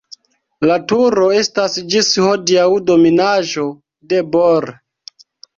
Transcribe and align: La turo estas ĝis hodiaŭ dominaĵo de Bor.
La 0.69 0.77
turo 0.91 1.27
estas 1.41 1.77
ĝis 1.95 2.09
hodiaŭ 2.29 2.65
dominaĵo 2.89 3.69
de 4.15 4.27
Bor. 4.33 4.71